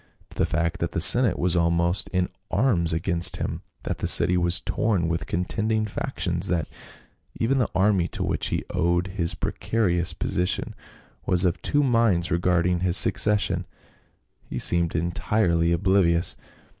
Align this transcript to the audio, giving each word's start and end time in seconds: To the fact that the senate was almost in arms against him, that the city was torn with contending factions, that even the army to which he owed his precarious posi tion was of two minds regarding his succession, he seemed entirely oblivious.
To 0.31 0.37
the 0.39 0.47
fact 0.47 0.79
that 0.79 0.93
the 0.93 0.99
senate 0.99 1.37
was 1.37 1.55
almost 1.55 2.07
in 2.09 2.27
arms 2.49 2.91
against 2.91 3.35
him, 3.37 3.61
that 3.83 3.99
the 3.99 4.07
city 4.07 4.35
was 4.35 4.59
torn 4.59 5.07
with 5.07 5.27
contending 5.27 5.85
factions, 5.85 6.47
that 6.47 6.67
even 7.39 7.59
the 7.59 7.69
army 7.75 8.07
to 8.07 8.23
which 8.23 8.47
he 8.47 8.63
owed 8.71 9.09
his 9.09 9.35
precarious 9.35 10.11
posi 10.15 10.47
tion 10.47 10.73
was 11.27 11.45
of 11.45 11.61
two 11.61 11.83
minds 11.83 12.31
regarding 12.31 12.79
his 12.79 12.97
succession, 12.97 13.67
he 14.49 14.57
seemed 14.57 14.95
entirely 14.95 15.71
oblivious. 15.71 16.35